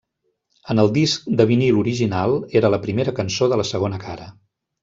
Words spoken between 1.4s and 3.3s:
de vinil original era la primera